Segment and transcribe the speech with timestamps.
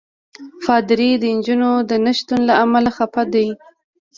[0.63, 3.47] پادري د نجونو د نه شتون له امله خفه دی.